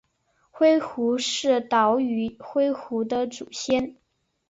[0.49, 3.97] 灰狐是岛屿灰狐的祖先。